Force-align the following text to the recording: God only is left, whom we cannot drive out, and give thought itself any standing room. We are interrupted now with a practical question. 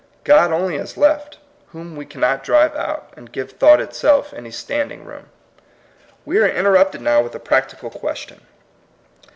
God 0.23 0.51
only 0.51 0.77
is 0.77 0.97
left, 0.97 1.37
whom 1.73 1.95
we 1.95 2.07
cannot 2.07 2.43
drive 2.43 2.73
out, 2.75 3.13
and 3.15 3.31
give 3.31 3.51
thought 3.51 3.79
itself 3.79 4.33
any 4.33 4.49
standing 4.49 5.05
room. 5.05 5.29
We 6.25 6.39
are 6.39 6.47
interrupted 6.47 7.01
now 7.01 7.21
with 7.21 7.35
a 7.35 7.39
practical 7.39 7.91
question. 7.91 8.41